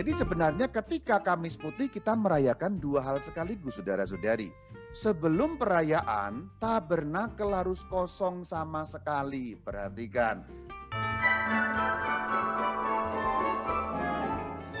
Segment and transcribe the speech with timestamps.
[0.00, 4.48] Jadi sebenarnya ketika Kamis Putih kita merayakan dua hal sekaligus saudara-saudari.
[4.96, 9.60] Sebelum perayaan, tabernakel harus kosong sama sekali.
[9.60, 10.40] Perhatikan.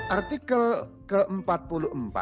[0.08, 2.16] Artikel ke-44.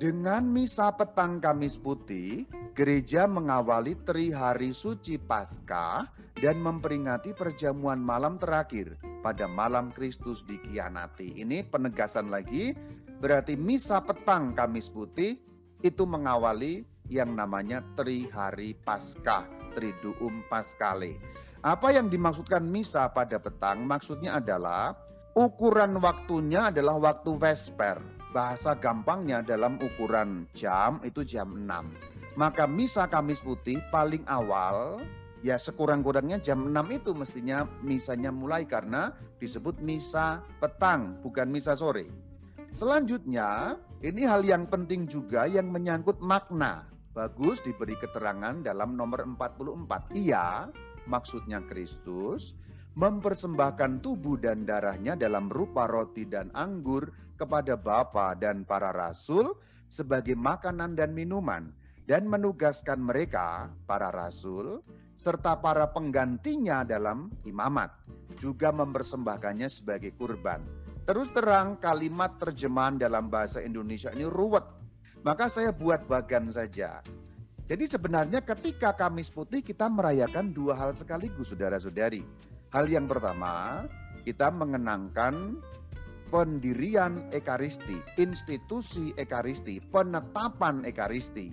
[0.00, 6.08] Dengan misa petang Kamis Putih, gereja mengawali tri hari suci Paskah
[6.40, 11.44] dan memperingati perjamuan malam terakhir pada malam Kristus dikhianati.
[11.44, 12.72] Ini penegasan lagi,
[13.20, 15.36] berarti misa petang Kamis Putih
[15.84, 16.80] itu mengawali
[17.12, 19.44] yang namanya tri hari Paskah,
[19.76, 21.20] Triduum Paskale.
[21.60, 23.84] Apa yang dimaksudkan misa pada petang?
[23.84, 24.96] Maksudnya adalah
[25.36, 28.19] ukuran waktunya adalah waktu vesper.
[28.30, 32.38] Bahasa gampangnya dalam ukuran jam itu jam 6.
[32.38, 35.02] Maka misa Kamis Putih paling awal
[35.42, 39.10] ya sekurang-kurangnya jam 6 itu mestinya misanya mulai karena
[39.42, 42.06] disebut misa petang bukan misa sore.
[42.70, 46.86] Selanjutnya, ini hal yang penting juga yang menyangkut makna.
[47.10, 50.14] Bagus diberi keterangan dalam nomor 44.
[50.14, 50.70] Ia,
[51.10, 52.54] maksudnya Kristus,
[52.98, 59.54] mempersembahkan tubuh dan darahnya dalam rupa roti dan anggur kepada Bapa dan para rasul
[59.90, 61.70] sebagai makanan dan minuman
[62.10, 64.82] dan menugaskan mereka, para rasul,
[65.14, 67.94] serta para penggantinya dalam imamat,
[68.34, 70.62] juga mempersembahkannya sebagai kurban.
[71.06, 74.80] Terus terang kalimat terjemahan dalam bahasa Indonesia ini ruwet
[75.20, 77.04] maka saya buat bagan saja.
[77.70, 82.26] Jadi sebenarnya ketika Kamis Putih kita merayakan dua hal sekaligus saudara-saudari.
[82.70, 83.82] Hal yang pertama,
[84.22, 85.58] kita mengenangkan
[86.30, 91.50] pendirian Ekaristi, institusi Ekaristi, penetapan Ekaristi.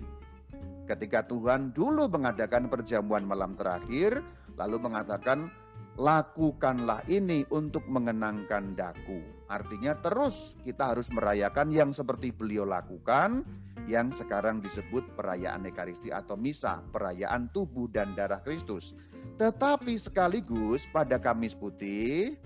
[0.86, 4.22] Ketika Tuhan dulu mengadakan perjamuan malam terakhir,
[4.54, 5.50] lalu mengatakan,
[5.98, 9.18] lakukanlah ini untuk mengenangkan daku.
[9.50, 13.42] Artinya terus kita harus merayakan yang seperti beliau lakukan,
[13.88, 18.92] yang sekarang disebut perayaan Ekaristi atau Misa, perayaan tubuh dan darah Kristus.
[19.40, 22.36] Tetapi sekaligus pada Kamis Putih,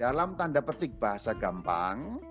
[0.00, 2.24] dalam tanda petik bahasa gampang,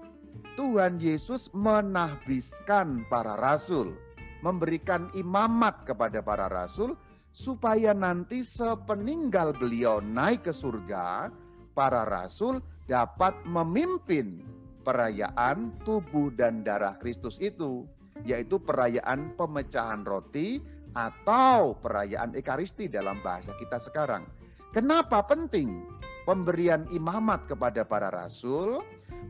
[0.57, 3.94] Tuhan Yesus menahbiskan para rasul,
[4.41, 6.97] memberikan imamat kepada para rasul,
[7.38, 11.29] supaya nanti sepeninggal beliau naik ke surga,
[11.78, 12.57] para rasul
[12.90, 14.41] dapat memimpin
[14.81, 17.85] perayaan tubuh dan darah Kristus itu,
[18.23, 20.63] yaitu perayaan pemecahan roti
[20.97, 24.25] atau perayaan Ekaristi dalam bahasa kita sekarang.
[24.73, 25.85] Kenapa penting
[26.25, 28.81] pemberian imamat kepada para rasul?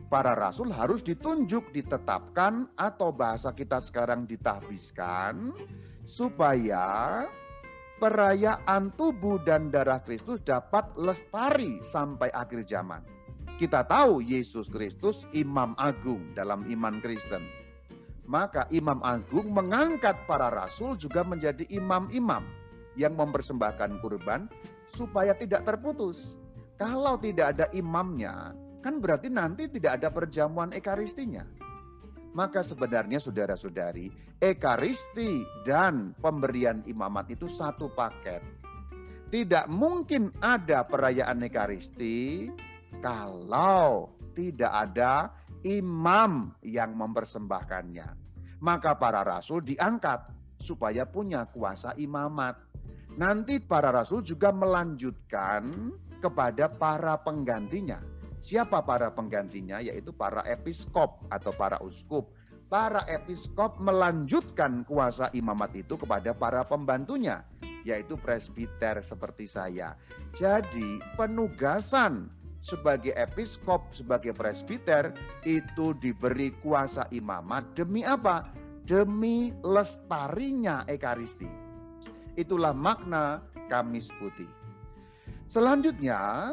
[0.08, 5.52] Para rasul harus ditunjuk, ditetapkan, atau bahasa kita sekarang ditahbiskan,
[6.08, 7.24] supaya
[8.00, 13.04] perayaan tubuh dan darah Kristus dapat lestari sampai akhir zaman.
[13.60, 17.57] Kita tahu Yesus Kristus imam agung dalam iman Kristen.
[18.28, 22.44] Maka imam agung mengangkat para rasul juga menjadi imam-imam
[23.00, 24.52] yang mempersembahkan kurban
[24.84, 26.36] supaya tidak terputus.
[26.76, 28.52] Kalau tidak ada imamnya,
[28.84, 31.42] kan berarti nanti tidak ada perjamuan ekaristinya.
[32.36, 34.12] Maka sebenarnya saudara-saudari,
[34.44, 38.44] ekaristi dan pemberian imamat itu satu paket.
[39.32, 42.48] Tidak mungkin ada perayaan ekaristi
[43.00, 45.32] kalau tidak ada
[45.64, 48.08] imam yang mempersembahkannya.
[48.58, 52.58] Maka para rasul diangkat supaya punya kuasa imamat.
[53.18, 59.82] Nanti para rasul juga melanjutkan kepada para penggantinya Siapa para penggantinya?
[59.82, 62.30] Yaitu para episkop atau para uskup.
[62.68, 67.40] Para episkop melanjutkan kuasa imamat itu kepada para pembantunya,
[67.82, 69.96] yaitu presbiter seperti saya.
[70.36, 72.28] Jadi penugasan
[72.68, 75.16] sebagai episkop, sebagai presbiter
[75.48, 78.44] itu diberi kuasa imamat demi apa?
[78.84, 81.48] Demi lestarinya Ekaristi.
[82.36, 83.40] Itulah makna
[83.72, 84.48] Kamis Putih.
[85.48, 86.52] Selanjutnya,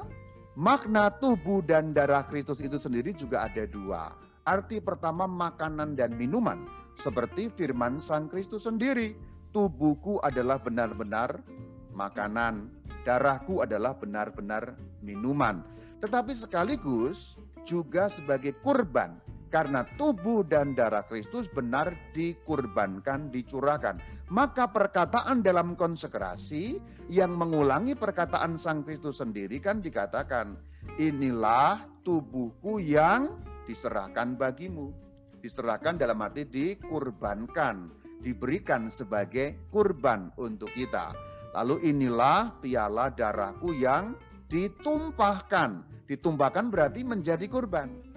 [0.55, 4.15] Makna tubuh dan darah Kristus itu sendiri juga ada dua.
[4.47, 6.63] Arti pertama makanan dan minuman.
[6.95, 9.19] Seperti firman Sang Kristus sendiri.
[9.51, 11.43] Tubuhku adalah benar-benar
[11.91, 12.71] makanan.
[13.03, 15.59] Darahku adalah benar-benar minuman.
[16.03, 19.17] Tetapi sekaligus juga sebagai kurban
[19.55, 24.03] karena tubuh dan darah Kristus benar dikurbankan, dicurahkan.
[24.27, 26.75] Maka perkataan dalam konsekrasi
[27.07, 30.59] yang mengulangi perkataan Sang Kristus sendiri kan dikatakan,
[30.99, 33.31] inilah tubuhku yang
[33.63, 34.91] diserahkan bagimu.
[35.39, 37.93] Diserahkan dalam arti dikurbankan,
[38.25, 41.13] diberikan sebagai kurban untuk kita.
[41.55, 44.17] Lalu inilah piala darahku yang
[44.55, 45.83] ditumpahkan.
[46.07, 48.15] Ditumpahkan berarti menjadi kurban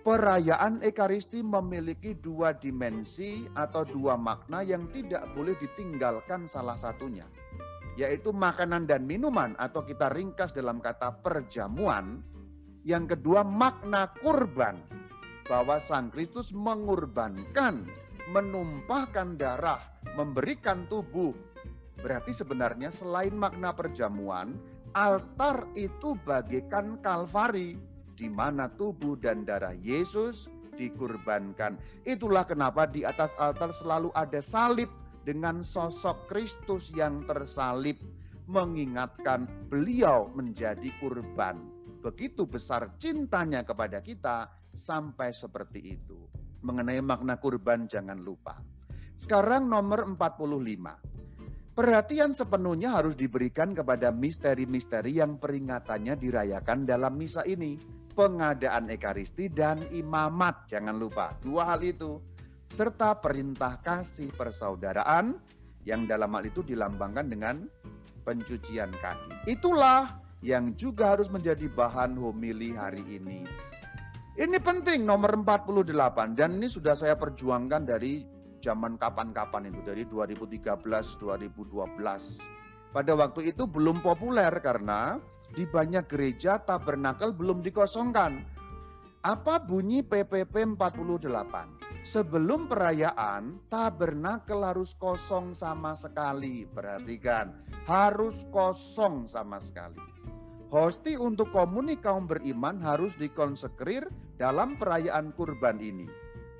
[0.00, 7.28] perayaan Ekaristi memiliki dua dimensi atau dua makna yang tidak boleh ditinggalkan salah satunya,
[8.00, 12.24] yaitu makanan dan minuman, atau kita ringkas dalam kata perjamuan.
[12.80, 14.80] Yang kedua, makna kurban,
[15.44, 17.84] bahwa Sang Kristus mengurbankan,
[18.32, 19.84] menumpahkan darah,
[20.16, 21.36] memberikan tubuh.
[22.00, 24.56] Berarti sebenarnya selain makna perjamuan,
[24.94, 27.78] altar itu bagaikan kalvari
[28.18, 31.76] di mana tubuh dan darah Yesus dikurbankan.
[32.08, 34.88] Itulah kenapa di atas altar selalu ada salib
[35.24, 38.00] dengan sosok Kristus yang tersalib
[38.50, 41.60] mengingatkan beliau menjadi kurban.
[42.00, 46.16] Begitu besar cintanya kepada kita sampai seperti itu.
[46.64, 48.60] Mengenai makna kurban jangan lupa.
[49.20, 51.09] Sekarang nomor 45.
[51.80, 57.80] Perhatian sepenuhnya harus diberikan kepada misteri-misteri yang peringatannya dirayakan dalam misa ini
[58.12, 60.68] pengadaan ekaristi dan imamat.
[60.68, 62.20] Jangan lupa dua hal itu.
[62.68, 65.40] Serta perintah kasih persaudaraan
[65.88, 67.64] yang dalam hal itu dilambangkan dengan
[68.28, 69.48] pencucian kaki.
[69.48, 73.48] Itulah yang juga harus menjadi bahan homili hari ini.
[74.36, 80.76] Ini penting nomor 48 dan ini sudah saya perjuangkan dari zaman kapan-kapan itu dari 2013
[81.16, 81.80] 2012.
[82.90, 85.16] Pada waktu itu belum populer karena
[85.56, 88.44] di banyak gereja tabernakel belum dikosongkan.
[89.20, 91.80] Apa bunyi PPP 48?
[92.00, 96.64] Sebelum perayaan, tabernakel harus kosong sama sekali.
[96.64, 97.52] Perhatikan,
[97.84, 100.00] harus kosong sama sekali.
[100.72, 104.08] Hosti untuk komuni kaum beriman harus dikonsekrir
[104.40, 106.08] dalam perayaan kurban ini.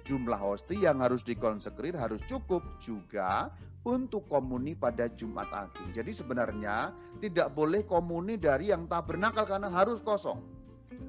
[0.04, 3.52] Jumlah hosti yang harus dikonsekrir harus cukup juga
[3.84, 5.92] untuk komuni pada Jumat Agung.
[5.96, 10.40] Jadi sebenarnya tidak boleh komuni dari yang tabernakel karena harus kosong.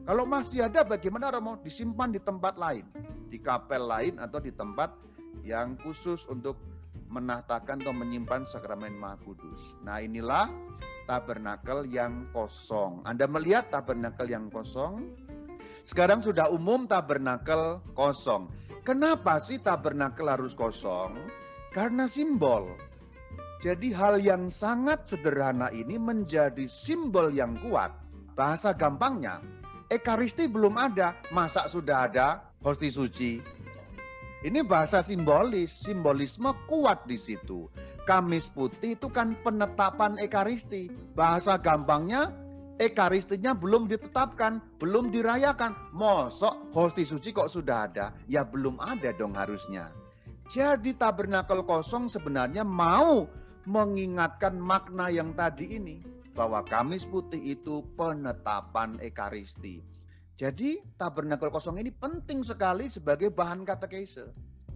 [0.07, 1.59] Kalau masih ada bagaimana Romo?
[1.59, 2.87] Disimpan di tempat lain,
[3.27, 4.95] di kapel lain atau di tempat
[5.43, 6.55] yang khusus untuk
[7.11, 9.75] menatakan atau menyimpan sakramen Maha Kudus.
[9.83, 10.47] Nah inilah
[11.11, 13.03] tabernakel yang kosong.
[13.03, 15.11] Anda melihat tabernakel yang kosong?
[15.83, 18.47] Sekarang sudah umum tabernakel kosong.
[18.81, 21.13] Kenapa sih tabernakel harus kosong?
[21.69, 22.73] Karena simbol.
[23.61, 27.93] Jadi hal yang sangat sederhana ini menjadi simbol yang kuat.
[28.33, 29.37] Bahasa gampangnya,
[29.85, 33.31] Ekaristi belum ada, masa sudah ada hosti suci?
[34.41, 37.69] Ini bahasa simbolis, simbolisme kuat di situ.
[38.09, 40.89] Kamis putih itu kan penetapan Ekaristi.
[41.13, 42.33] Bahasa gampangnya,
[42.81, 45.93] Ekaristinya belum ditetapkan, belum dirayakan.
[45.93, 48.09] Mosok hosti suci kok sudah ada?
[48.25, 49.93] Ya belum ada dong harusnya.
[50.49, 53.29] Jadi tabernakel kosong sebenarnya mau
[53.69, 56.01] mengingatkan makna yang tadi ini.
[56.33, 59.85] Bahwa Kamis Putih itu penetapan Ekaristi.
[60.33, 64.25] Jadi tabernakel kosong ini penting sekali sebagai bahan katekese.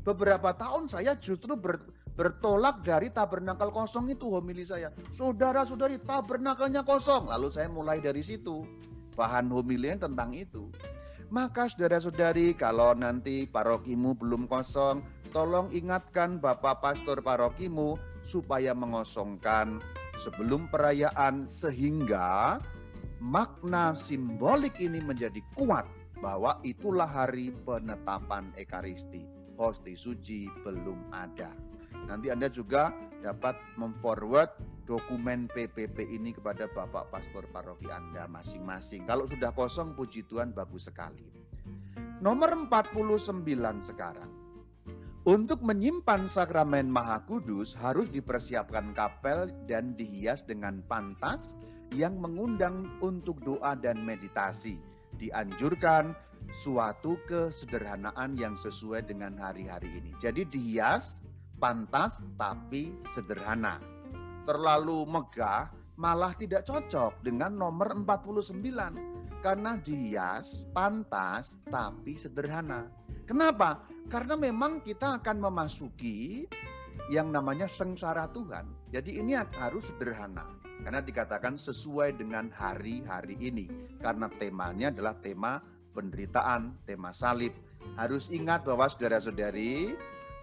[0.05, 1.81] Beberapa tahun saya justru ber,
[2.15, 4.89] bertolak dari tabernakel kosong itu homili saya.
[5.11, 7.27] Saudara-saudari tabernakelnya kosong.
[7.27, 8.63] Lalu saya mulai dari situ.
[9.15, 10.71] Bahan homilinya tentang itu.
[11.31, 15.03] Maka saudara-saudari kalau nanti parokimu belum kosong,
[15.35, 19.83] tolong ingatkan Bapak Pastor parokimu supaya mengosongkan
[20.15, 22.59] sebelum perayaan sehingga
[23.19, 25.83] makna simbolik ini menjadi kuat
[26.23, 29.27] bahwa itulah hari penetapan Ekaristi.
[29.55, 31.74] Hosti suci belum ada.
[32.05, 32.93] Nanti Anda juga
[33.25, 34.53] dapat memforward
[34.85, 39.09] dokumen PPP ini kepada Bapak Pastor Paroki Anda masing-masing.
[39.09, 41.25] Kalau sudah kosong, puji Tuhan bagus sekali.
[42.21, 43.45] Nomor 49
[43.81, 44.31] sekarang.
[45.25, 51.57] Untuk menyimpan sakramen Maha Kudus harus dipersiapkan kapel dan dihias dengan pantas
[51.97, 54.77] yang mengundang untuk doa dan meditasi.
[55.17, 56.13] Dianjurkan
[56.53, 60.13] suatu kesederhanaan yang sesuai dengan hari-hari ini.
[60.21, 61.25] Jadi dihias,
[61.57, 63.79] pantas tapi sederhana.
[64.45, 68.61] Terlalu megah malah tidak cocok dengan nomor 49
[69.45, 72.89] karena dihias, pantas tapi sederhana.
[73.29, 73.85] Kenapa?
[74.09, 76.49] Karena memang kita akan memasuki
[77.13, 78.65] yang namanya sengsara Tuhan.
[78.89, 80.49] Jadi ini harus sederhana.
[80.81, 83.69] Karena dikatakan sesuai dengan hari-hari ini.
[84.01, 85.61] Karena temanya adalah tema
[85.93, 87.53] penderitaan, tema salib.
[87.95, 89.93] Harus ingat bahwa saudara-saudari,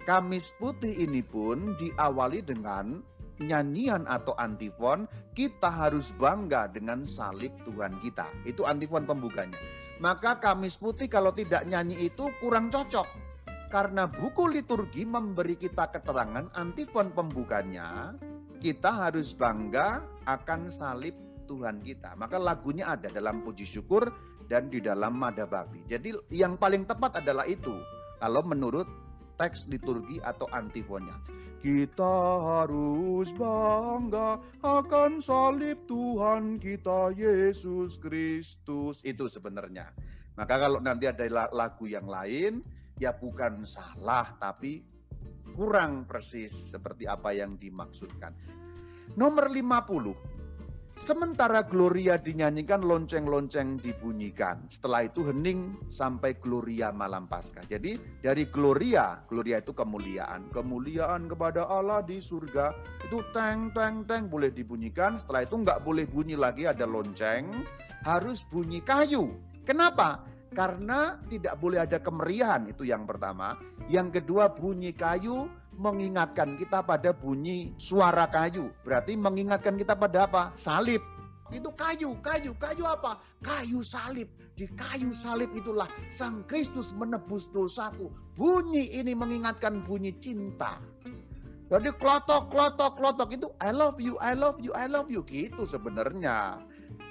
[0.02, 2.98] Kamis Putih ini pun diawali dengan
[3.38, 8.26] nyanyian atau antifon, kita harus bangga dengan salib Tuhan kita.
[8.46, 9.58] Itu antifon pembukanya.
[10.02, 13.06] Maka Kamis Putih kalau tidak nyanyi itu kurang cocok
[13.72, 18.12] karena buku liturgi memberi kita keterangan antifon pembukanya,
[18.60, 21.16] kita harus bangga akan salib
[21.48, 22.12] Tuhan kita.
[22.20, 24.12] Maka lagunya ada dalam puji syukur
[24.44, 25.48] dan di dalam Mada.
[25.88, 27.72] Jadi yang paling tepat adalah itu.
[28.20, 29.01] Kalau menurut
[29.42, 31.18] teks liturgi atau antifonnya.
[31.58, 32.14] Kita
[32.62, 39.02] harus bangga akan salib Tuhan kita Yesus Kristus.
[39.02, 39.90] Itu sebenarnya.
[40.38, 42.62] Maka kalau nanti ada lagu yang lain,
[43.02, 44.82] ya bukan salah, tapi
[45.58, 48.30] kurang persis seperti apa yang dimaksudkan.
[49.18, 50.31] Nomor 50,
[50.92, 54.68] Sementara Gloria dinyanyikan, lonceng-lonceng dibunyikan.
[54.68, 57.64] Setelah itu hening sampai Gloria malam Paskah.
[57.64, 60.52] Jadi dari Gloria, Gloria itu kemuliaan.
[60.52, 62.76] Kemuliaan kepada Allah di surga.
[63.08, 65.16] Itu teng, teng, teng boleh dibunyikan.
[65.16, 67.64] Setelah itu nggak boleh bunyi lagi ada lonceng.
[68.04, 69.32] Harus bunyi kayu.
[69.64, 70.28] Kenapa?
[70.52, 73.56] Karena tidak boleh ada kemeriahan, itu yang pertama.
[73.88, 75.48] Yang kedua bunyi kayu
[75.82, 78.70] mengingatkan kita pada bunyi suara kayu.
[78.86, 80.42] Berarti mengingatkan kita pada apa?
[80.54, 81.02] Salib.
[81.50, 83.18] Itu kayu, kayu, kayu apa?
[83.42, 84.30] Kayu salib.
[84.56, 88.08] Di kayu salib itulah Sang Kristus menebus dosaku.
[88.38, 90.78] Bunyi ini mengingatkan bunyi cinta.
[91.68, 95.26] Jadi klotok, klotok, klotok itu I love you, I love you, I love you.
[95.26, 96.62] Gitu sebenarnya.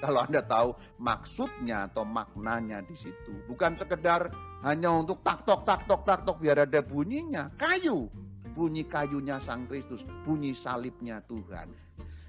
[0.02, 3.34] Kalau Anda tahu maksudnya atau maknanya di situ.
[3.46, 4.30] Bukan sekedar
[4.66, 7.50] hanya untuk tak tok, tak tok, tak tok biar ada bunyinya.
[7.58, 8.10] Kayu
[8.52, 11.72] bunyi kayunya Sang Kristus, bunyi salibnya Tuhan.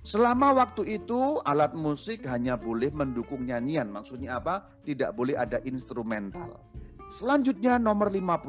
[0.03, 3.87] Selama waktu itu alat musik hanya boleh mendukung nyanyian.
[3.87, 4.67] Maksudnya apa?
[4.83, 6.59] Tidak boleh ada instrumental.
[7.07, 8.43] Selanjutnya nomor 51.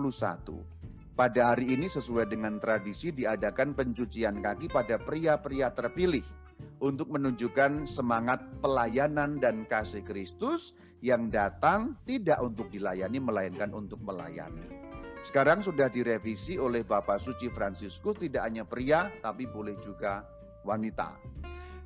[1.15, 6.27] Pada hari ini sesuai dengan tradisi diadakan pencucian kaki pada pria-pria terpilih
[6.83, 10.75] untuk menunjukkan semangat pelayanan dan kasih Kristus
[11.07, 14.84] yang datang tidak untuk dilayani melainkan untuk melayani.
[15.25, 20.21] Sekarang sudah direvisi oleh Bapak Suci Fransiskus tidak hanya pria tapi boleh juga
[20.69, 21.17] wanita.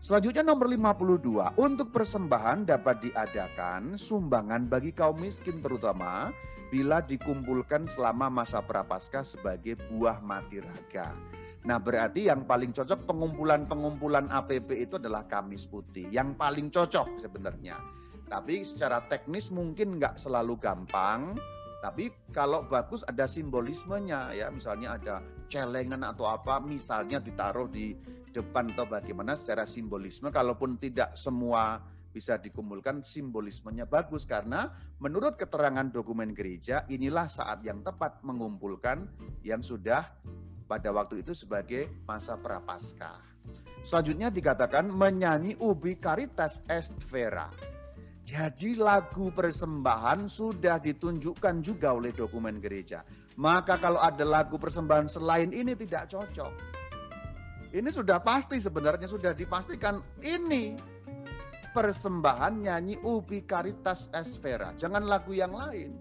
[0.03, 6.35] Selanjutnya nomor 52, untuk persembahan dapat diadakan sumbangan bagi kaum miskin terutama
[6.71, 11.15] bila dikumpulkan selama masa prapaskah sebagai buah mati raga.
[11.63, 16.11] Nah berarti yang paling cocok pengumpulan-pengumpulan APP itu adalah Kamis Putih.
[16.11, 17.79] Yang paling cocok sebenarnya.
[18.27, 21.39] Tapi secara teknis mungkin nggak selalu gampang
[21.79, 27.95] tapi kalau bagus ada simbolismenya ya, misalnya ada celengan atau apa, misalnya ditaruh di
[28.35, 30.35] depan atau bagaimana secara simbolisme.
[30.35, 31.79] Kalaupun tidak semua
[32.11, 39.07] bisa dikumpulkan, simbolismenya bagus karena menurut keterangan dokumen gereja inilah saat yang tepat mengumpulkan
[39.47, 40.03] yang sudah
[40.67, 43.23] pada waktu itu sebagai masa prapaskah.
[43.87, 47.47] Selanjutnya dikatakan menyanyi ubi caritas est vera.
[48.29, 53.01] Jadi lagu persembahan sudah ditunjukkan juga oleh dokumen gereja.
[53.41, 56.53] Maka kalau ada lagu persembahan selain ini tidak cocok.
[57.73, 60.77] Ini sudah pasti sebenarnya sudah dipastikan ini
[61.73, 64.77] persembahan nyanyi ubi caritas esfera.
[64.77, 65.97] Jangan lagu yang lain.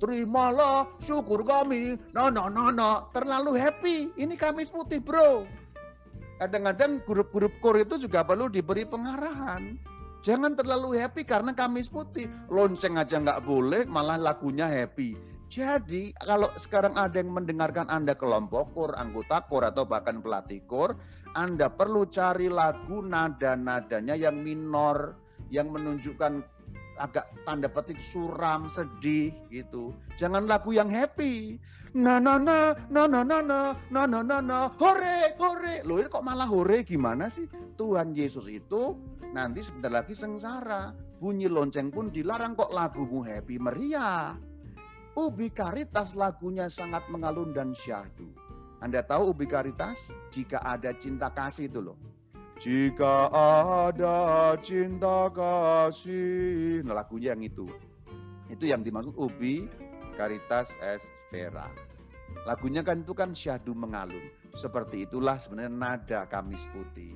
[0.00, 2.00] Terimalah syukur kami.
[2.16, 3.12] No, no, no, no.
[3.12, 4.16] Terlalu happy.
[4.16, 5.44] Ini Kamis Putih bro.
[6.40, 9.95] Kadang-kadang grup-grup kor itu juga perlu diberi pengarahan
[10.26, 12.26] Jangan terlalu happy karena Kamis Putih.
[12.50, 15.14] Lonceng aja nggak boleh, malah lagunya happy.
[15.46, 20.98] Jadi kalau sekarang ada yang mendengarkan Anda kelompok kor, anggota kor atau bahkan pelatih kor,
[21.38, 25.14] Anda perlu cari lagu nada-nadanya yang minor,
[25.46, 26.42] yang menunjukkan
[26.96, 29.92] agak tanda petik suram, sedih gitu.
[30.20, 31.60] Jangan lagu yang happy.
[31.96, 35.80] Na na na na na na na na na na na hore hore.
[35.88, 37.48] Loh ini kok malah hore gimana sih?
[37.80, 38.96] Tuhan Yesus itu
[39.32, 40.92] nanti sebentar lagi sengsara.
[41.16, 44.36] Bunyi lonceng pun dilarang kok lagumu happy meriah.
[45.16, 48.28] Ubi Karitas lagunya sangat mengalun dan syahdu.
[48.84, 50.12] Anda tahu ubi Karitas?
[50.28, 51.96] Jika ada cinta kasih itu loh.
[52.56, 53.28] Jika
[53.92, 56.80] ada cinta kasih.
[56.88, 57.68] Nah lagunya yang itu.
[58.48, 59.68] Itu yang dimaksud ubi
[60.16, 61.68] Karitas es Vera.
[62.48, 64.32] Lagunya kan itu kan syahdu mengalun.
[64.56, 67.12] Seperti itulah sebenarnya nada Kamis Putih.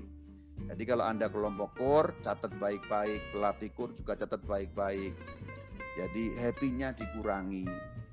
[0.68, 3.32] Jadi kalau Anda kelompok kur, catat baik-baik.
[3.32, 5.16] Pelatih kur juga catat baik-baik.
[5.96, 7.64] Jadi happy-nya dikurangi.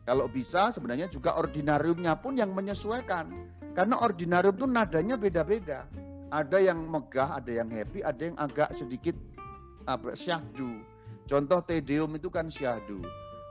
[0.07, 3.27] Kalau bisa sebenarnya juga ordinariumnya pun yang menyesuaikan.
[3.75, 5.83] Karena ordinarium itu nadanya beda-beda.
[6.27, 9.15] Ada yang megah, ada yang happy, ada yang agak sedikit
[9.87, 10.83] apa, syahdu.
[11.27, 12.99] Contoh Tedeum itu kan syahdu.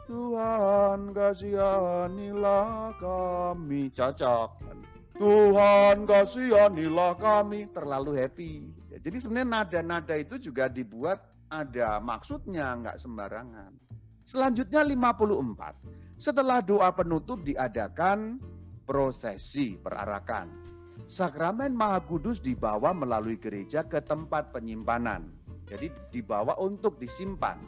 [0.06, 3.88] Tuhan kasihanilah kami.
[3.90, 4.50] Cocok.
[5.16, 7.66] Tuhan kasihanilah kami.
[7.73, 8.52] Terlalu happy.
[8.97, 13.73] Jadi sebenarnya nada-nada itu juga dibuat ada maksudnya, nggak sembarangan.
[14.26, 16.18] Selanjutnya 54.
[16.18, 18.40] Setelah doa penutup diadakan
[18.88, 20.65] prosesi perarakan.
[21.06, 25.30] Sakramen Maha Kudus dibawa melalui gereja ke tempat penyimpanan.
[25.70, 27.62] Jadi dibawa untuk disimpan.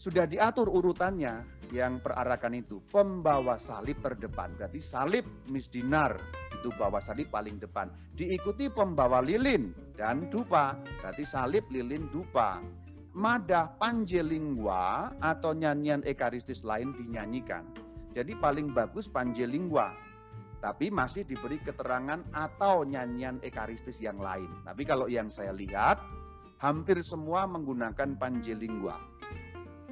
[0.00, 1.44] sudah diatur urutannya
[1.76, 2.80] yang perarakan itu.
[2.88, 6.16] Pembawa salib terdepan, berarti salib misdinar
[6.56, 7.92] itu bawa salib paling depan.
[8.16, 10.72] Diikuti pembawa lilin dan dupa,
[11.04, 12.64] berarti salib, lilin, dupa.
[13.12, 17.68] Madah panjelingwa atau nyanyian ekaristis lain dinyanyikan.
[18.16, 19.92] Jadi paling bagus panjelingwa,
[20.60, 24.48] tapi masih diberi keterangan atau nyanyian ekaristis yang lain.
[24.62, 25.96] Tapi kalau yang saya lihat,
[26.60, 29.00] hampir semua menggunakan panjelingua.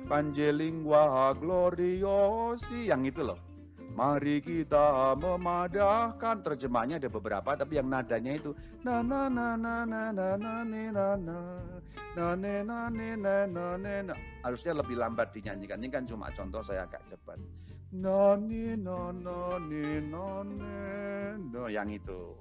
[0.08, 3.40] Panjelingua gloriosi yang itu loh.
[3.88, 10.12] Mari kita memadahkan terjemahnya ada beberapa tapi yang nadanya itu na na na na na
[10.12, 11.38] na na ne na na
[12.14, 17.02] na na na na na harusnya lebih lambat dinyanyikan ini kan cuma contoh saya agak
[17.10, 17.40] cepat.
[17.88, 20.44] Nani nana ni no
[21.72, 22.36] yang itu.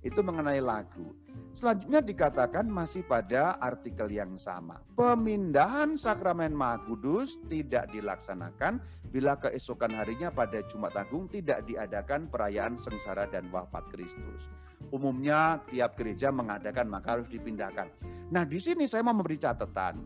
[0.00, 1.12] Itu mengenai lagu.
[1.52, 4.80] Selanjutnya dikatakan masih pada artikel yang sama.
[4.96, 8.80] Pemindahan sakramen Maha Kudus tidak dilaksanakan
[9.12, 14.48] bila keesokan harinya pada Jumat Agung tidak diadakan perayaan sengsara dan wafat Kristus.
[14.96, 17.92] Umumnya tiap gereja mengadakan maka harus dipindahkan.
[18.32, 20.00] Nah di sini saya mau memberi catatan.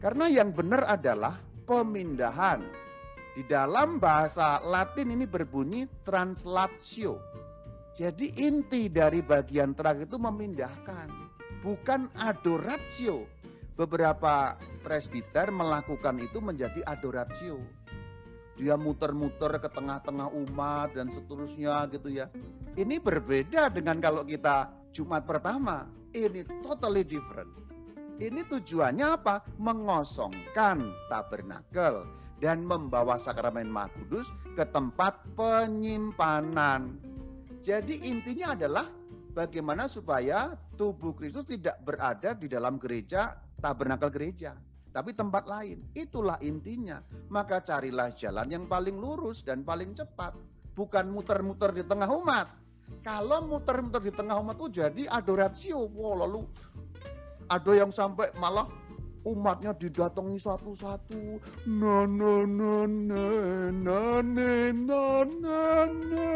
[0.00, 1.36] Karena yang benar adalah
[1.68, 2.85] pemindahan
[3.36, 7.20] di dalam bahasa Latin ini berbunyi translatio.
[7.92, 11.12] Jadi inti dari bagian terakhir itu memindahkan,
[11.60, 13.28] bukan adoratio.
[13.76, 17.60] Beberapa presbiter melakukan itu menjadi adoratio.
[18.56, 22.32] Dia muter-muter ke tengah-tengah umat dan seterusnya gitu ya.
[22.72, 25.84] Ini berbeda dengan kalau kita Jumat pertama.
[26.16, 27.52] Ini totally different.
[28.16, 29.44] Ini tujuannya apa?
[29.60, 37.00] Mengosongkan tabernakel dan membawa sakramen Maha Kudus ke tempat penyimpanan.
[37.64, 38.86] Jadi intinya adalah
[39.32, 44.54] bagaimana supaya tubuh Kristus tidak berada di dalam gereja, tabernakel gereja,
[44.92, 45.84] tapi tempat lain.
[45.92, 47.02] Itulah intinya.
[47.28, 50.32] Maka carilah jalan yang paling lurus dan paling cepat,
[50.72, 52.48] bukan muter-muter di tengah umat.
[53.02, 56.46] Kalau muter-muter di tengah umat itu jadi adoratio, wow, lalu
[57.50, 58.70] ada yang sampai malah
[59.26, 61.42] umatnya didatangi satu-satu.
[61.66, 63.24] Na na na na
[63.74, 65.60] na na na na
[65.90, 66.30] na.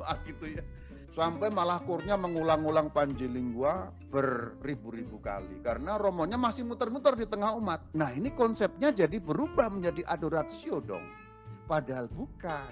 [0.00, 0.64] Na gitu ya.
[1.12, 5.60] Sampai malah kurnya mengulang-ulang panjilingua beribu-ribu kali.
[5.64, 7.88] Karena romonya masih muter-muter di tengah umat.
[7.96, 11.04] Nah ini konsepnya jadi berubah menjadi adoratio dong.
[11.64, 12.68] Padahal bukan.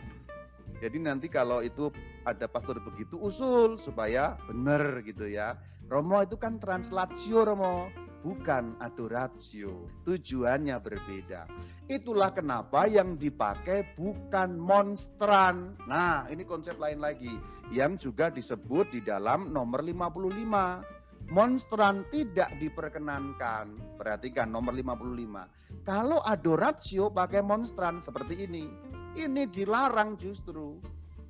[0.85, 1.89] Jadi nanti kalau itu
[2.29, 5.57] ada pastor begitu usul supaya benar gitu ya
[5.95, 7.87] Romo itu kan translatio Romo,
[8.27, 9.87] bukan adoratio.
[10.03, 11.47] Tujuannya berbeda.
[11.87, 15.79] Itulah kenapa yang dipakai bukan monstran.
[15.87, 17.31] Nah, ini konsep lain lagi
[17.71, 21.31] yang juga disebut di dalam nomor 55.
[21.31, 23.95] Monstran tidak diperkenankan.
[23.95, 25.87] Perhatikan nomor 55.
[25.87, 28.67] Kalau adoratio pakai monstran seperti ini,
[29.15, 30.75] ini dilarang justru.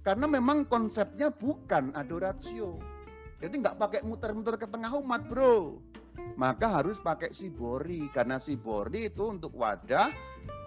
[0.00, 2.93] Karena memang konsepnya bukan adoratio
[3.44, 5.76] jadi nggak pakai muter-muter ke tengah umat bro.
[6.40, 8.08] Maka harus pakai sibori.
[8.08, 10.08] Karena sibori itu untuk wadah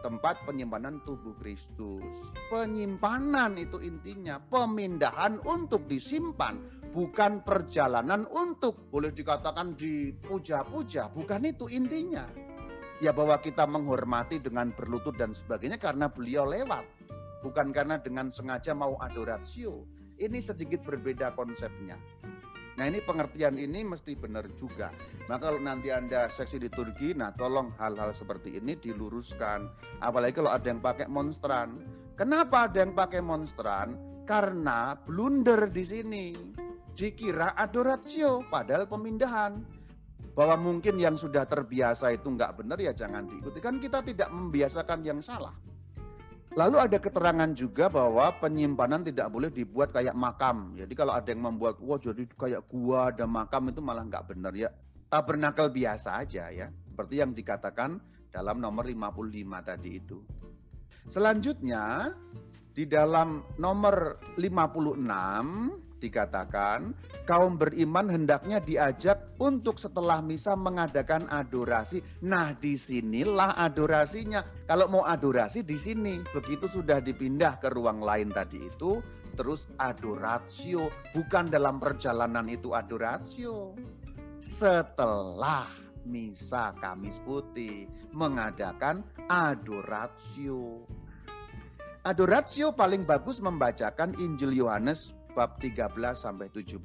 [0.06, 2.06] tempat penyimpanan tubuh Kristus.
[2.54, 6.62] Penyimpanan itu intinya pemindahan untuk disimpan,
[6.94, 12.30] bukan perjalanan untuk boleh dikatakan dipuja-puja, bukan itu intinya.
[12.98, 16.86] Ya bahwa kita menghormati dengan berlutut dan sebagainya karena beliau lewat,
[17.46, 19.86] bukan karena dengan sengaja mau adoratio.
[20.18, 21.94] Ini sedikit berbeda konsepnya.
[22.78, 24.94] Nah ini pengertian ini mesti benar juga.
[25.26, 29.66] Nah kalau nanti Anda seksi liturgi, nah tolong hal-hal seperti ini diluruskan.
[30.06, 31.82] Apalagi kalau ada yang pakai monstran.
[32.14, 33.98] Kenapa ada yang pakai monstran?
[34.30, 36.26] Karena blunder di sini.
[36.94, 39.58] Dikira adoratio, padahal pemindahan.
[40.38, 43.58] Bahwa mungkin yang sudah terbiasa itu nggak benar ya jangan diikuti.
[43.58, 45.54] Kan kita tidak membiasakan yang salah.
[46.58, 50.74] Lalu ada keterangan juga bahwa penyimpanan tidak boleh dibuat kayak makam.
[50.74, 54.58] Jadi kalau ada yang membuat, wah jadi kayak gua ada makam itu malah nggak benar
[54.58, 54.74] ya.
[55.06, 56.74] Tabernakel biasa aja ya.
[56.90, 58.02] Seperti yang dikatakan
[58.34, 60.18] dalam nomor 55 tadi itu.
[61.06, 62.10] Selanjutnya
[62.74, 66.94] di dalam nomor 56 dikatakan
[67.26, 72.02] kaum beriman hendaknya diajak untuk setelah misa mengadakan adorasi.
[72.24, 74.46] Nah, di sinilah adorasinya.
[74.70, 79.02] Kalau mau adorasi di sini, begitu sudah dipindah ke ruang lain tadi itu,
[79.34, 83.74] terus adoratio, bukan dalam perjalanan itu adoratio.
[84.38, 85.66] Setelah
[86.08, 90.88] misa Kamis Putih mengadakan adoratio.
[92.08, 96.82] Adoratio paling bagus membacakan Injil Yohanes bab 13 sampai 17.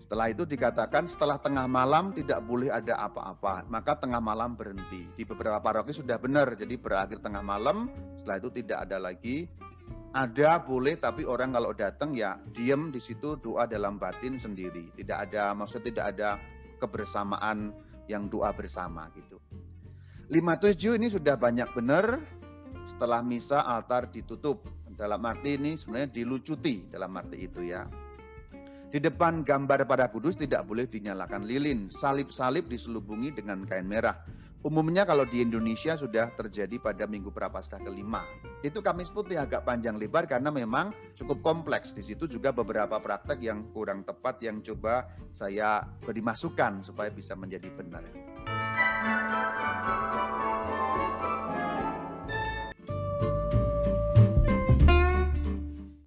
[0.00, 5.04] Setelah itu dikatakan setelah tengah malam tidak boleh ada apa-apa, maka tengah malam berhenti.
[5.12, 9.44] Di beberapa paroki sudah benar, jadi berakhir tengah malam, setelah itu tidak ada lagi.
[10.16, 14.88] Ada boleh, tapi orang kalau datang ya diem di situ doa dalam batin sendiri.
[14.96, 16.40] Tidak ada, maksud tidak ada
[16.80, 17.76] kebersamaan
[18.08, 19.36] yang doa bersama gitu.
[20.32, 22.16] 57 ini sudah banyak benar,
[22.88, 24.64] setelah misa altar ditutup.
[24.98, 27.86] Dalam arti ini sebenarnya dilucuti dalam arti itu ya.
[28.88, 31.86] Di depan gambar pada kudus tidak boleh dinyalakan lilin.
[31.86, 34.18] Salib-salib diselubungi dengan kain merah.
[34.66, 38.26] Umumnya kalau di Indonesia sudah terjadi pada Minggu Prapaskah kelima.
[38.66, 41.94] Itu Kamis Putih agak panjang lebar karena memang cukup kompleks.
[41.94, 47.38] Di situ juga beberapa praktek yang kurang tepat yang coba saya beri masukan supaya bisa
[47.38, 48.02] menjadi benar.